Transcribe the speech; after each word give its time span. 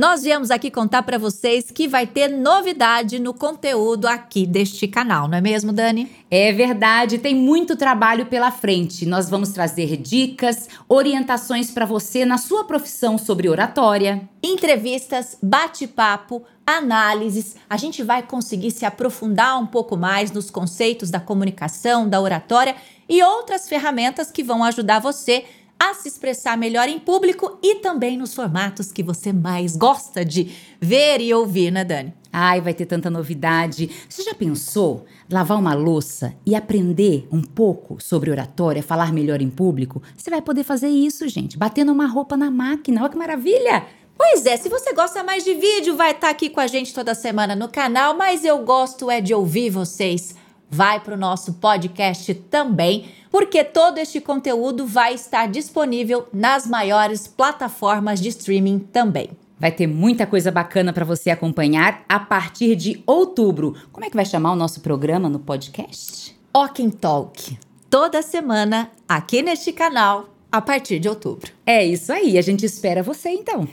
Nós 0.00 0.22
viemos 0.22 0.50
aqui 0.50 0.70
contar 0.70 1.02
para 1.02 1.18
vocês 1.18 1.70
que 1.70 1.86
vai 1.86 2.06
ter 2.06 2.26
novidade 2.26 3.18
no 3.18 3.34
conteúdo 3.34 4.06
aqui 4.06 4.46
deste 4.46 4.88
canal, 4.88 5.28
não 5.28 5.36
é 5.36 5.40
mesmo, 5.42 5.70
Dani? 5.70 6.10
É 6.30 6.50
verdade, 6.50 7.18
tem 7.18 7.34
muito 7.34 7.76
trabalho 7.76 8.24
pela 8.24 8.50
frente. 8.50 9.04
Nós 9.04 9.28
vamos 9.28 9.50
trazer 9.50 9.98
dicas, 9.98 10.66
orientações 10.88 11.70
para 11.70 11.84
você 11.84 12.24
na 12.24 12.38
sua 12.38 12.64
profissão 12.64 13.18
sobre 13.18 13.50
oratória, 13.50 14.26
entrevistas, 14.42 15.36
bate-papo, 15.42 16.42
análises. 16.66 17.56
A 17.68 17.76
gente 17.76 18.02
vai 18.02 18.22
conseguir 18.22 18.70
se 18.70 18.86
aprofundar 18.86 19.60
um 19.60 19.66
pouco 19.66 19.94
mais 19.94 20.32
nos 20.32 20.50
conceitos 20.50 21.10
da 21.10 21.20
comunicação, 21.20 22.08
da 22.08 22.18
oratória 22.18 22.76
e 23.06 23.22
outras 23.22 23.68
ferramentas 23.68 24.30
que 24.30 24.42
vão 24.42 24.64
ajudar 24.64 25.00
você 25.00 25.44
a 25.82 25.94
se 25.94 26.06
expressar 26.06 26.56
melhor 26.56 26.88
em 26.88 27.00
público 27.00 27.58
e 27.60 27.76
também 27.76 28.16
nos 28.16 28.32
formatos 28.34 28.92
que 28.92 29.02
você 29.02 29.32
mais 29.32 29.76
gosta 29.76 30.24
de 30.24 30.52
ver 30.80 31.20
e 31.20 31.34
ouvir, 31.34 31.72
né, 31.72 31.84
Dani? 31.84 32.14
Ai, 32.32 32.60
vai 32.60 32.72
ter 32.72 32.86
tanta 32.86 33.10
novidade. 33.10 33.90
Você 34.08 34.22
já 34.22 34.32
pensou 34.32 35.04
lavar 35.28 35.58
uma 35.58 35.74
louça 35.74 36.34
e 36.46 36.54
aprender 36.54 37.26
um 37.32 37.42
pouco 37.42 38.00
sobre 38.00 38.30
oratória, 38.30 38.80
falar 38.80 39.12
melhor 39.12 39.42
em 39.42 39.50
público? 39.50 40.00
Você 40.16 40.30
vai 40.30 40.40
poder 40.40 40.62
fazer 40.62 40.88
isso, 40.88 41.26
gente, 41.26 41.58
batendo 41.58 41.90
uma 41.90 42.06
roupa 42.06 42.36
na 42.36 42.48
máquina. 42.48 43.00
Olha 43.00 43.10
que 43.10 43.18
maravilha! 43.18 43.84
Pois 44.16 44.46
é, 44.46 44.56
se 44.56 44.68
você 44.68 44.92
gosta 44.92 45.24
mais 45.24 45.42
de 45.42 45.52
vídeo, 45.54 45.96
vai 45.96 46.12
estar 46.12 46.28
tá 46.28 46.30
aqui 46.30 46.48
com 46.48 46.60
a 46.60 46.66
gente 46.68 46.94
toda 46.94 47.12
semana 47.12 47.56
no 47.56 47.68
canal, 47.68 48.16
mas 48.16 48.44
eu 48.44 48.58
gosto 48.58 49.10
é 49.10 49.20
de 49.20 49.34
ouvir 49.34 49.70
vocês. 49.70 50.36
Vai 50.70 51.00
para 51.00 51.14
o 51.14 51.18
nosso 51.18 51.54
podcast 51.54 52.32
também 52.34 53.10
porque 53.32 53.64
todo 53.64 53.96
este 53.96 54.20
conteúdo 54.20 54.86
vai 54.86 55.14
estar 55.14 55.48
disponível 55.48 56.28
nas 56.32 56.66
maiores 56.66 57.26
plataformas 57.26 58.20
de 58.20 58.28
streaming 58.28 58.78
também. 58.78 59.30
Vai 59.58 59.72
ter 59.72 59.86
muita 59.86 60.26
coisa 60.26 60.50
bacana 60.50 60.92
para 60.92 61.04
você 61.04 61.30
acompanhar 61.30 62.04
a 62.08 62.20
partir 62.20 62.76
de 62.76 63.02
outubro. 63.06 63.74
Como 63.90 64.04
é 64.04 64.10
que 64.10 64.16
vai 64.16 64.26
chamar 64.26 64.52
o 64.52 64.56
nosso 64.56 64.80
programa 64.80 65.28
no 65.28 65.38
podcast? 65.38 66.36
Ocken 66.52 66.90
Talk. 66.90 67.56
Toda 67.88 68.20
semana 68.20 68.90
aqui 69.08 69.40
neste 69.40 69.72
canal 69.72 70.28
a 70.50 70.60
partir 70.60 70.98
de 70.98 71.08
outubro. 71.08 71.50
É 71.64 71.84
isso 71.84 72.12
aí, 72.12 72.36
a 72.36 72.42
gente 72.42 72.66
espera 72.66 73.02
você 73.02 73.30
então. 73.30 73.66